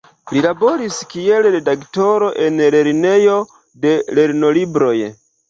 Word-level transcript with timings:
Li 0.35 0.39
laboris 0.43 0.95
kiel 1.11 1.45
redaktoro 1.55 2.31
en 2.47 2.57
eldonejo 2.69 3.37
de 3.85 3.95
lernolibroj. 4.21 4.97